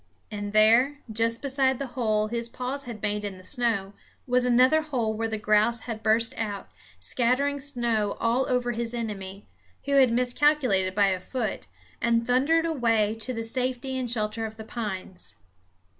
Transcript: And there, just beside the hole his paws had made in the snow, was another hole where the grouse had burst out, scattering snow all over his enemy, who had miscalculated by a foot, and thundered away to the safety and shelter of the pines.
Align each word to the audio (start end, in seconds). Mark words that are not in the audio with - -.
And 0.31 0.51
there, 0.51 0.97
just 1.11 1.43
beside 1.43 1.77
the 1.77 1.85
hole 1.93 2.25
his 2.27 2.49
paws 2.49 2.85
had 2.85 3.03
made 3.03 3.23
in 3.23 3.37
the 3.37 3.43
snow, 3.43 3.93
was 4.25 4.45
another 4.45 4.81
hole 4.81 5.13
where 5.13 5.27
the 5.27 5.37
grouse 5.37 5.81
had 5.81 6.01
burst 6.01 6.33
out, 6.39 6.69
scattering 6.99 7.59
snow 7.59 8.17
all 8.19 8.49
over 8.49 8.71
his 8.71 8.95
enemy, 8.95 9.45
who 9.85 9.91
had 9.97 10.11
miscalculated 10.11 10.95
by 10.95 11.09
a 11.09 11.19
foot, 11.19 11.67
and 12.01 12.25
thundered 12.25 12.65
away 12.65 13.13
to 13.19 13.31
the 13.31 13.43
safety 13.43 13.95
and 13.95 14.09
shelter 14.09 14.43
of 14.47 14.55
the 14.55 14.65
pines. 14.65 15.35